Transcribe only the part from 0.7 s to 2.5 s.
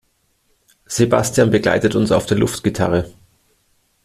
Sebastian begleitet uns auf der